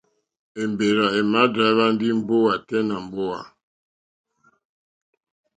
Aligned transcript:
Èmbèrzà 0.61 1.07
èmà 1.19 1.41
dráíhwá 1.53 1.85
ndí 1.93 2.07
mbówà 2.19 2.53
tɛ́ 2.67 2.81
nà 2.87 2.95
mbówà. 3.05 3.39